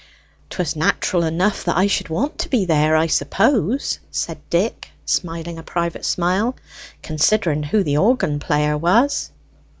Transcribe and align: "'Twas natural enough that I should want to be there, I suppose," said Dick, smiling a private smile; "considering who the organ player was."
"'Twas 0.49 0.75
natural 0.75 1.21
enough 1.23 1.63
that 1.63 1.77
I 1.77 1.85
should 1.85 2.09
want 2.09 2.39
to 2.39 2.49
be 2.49 2.65
there, 2.65 2.95
I 2.95 3.05
suppose," 3.05 3.99
said 4.09 4.39
Dick, 4.49 4.89
smiling 5.05 5.59
a 5.59 5.61
private 5.61 6.05
smile; 6.05 6.55
"considering 7.03 7.61
who 7.61 7.83
the 7.83 7.97
organ 7.97 8.39
player 8.39 8.75
was." 8.75 9.29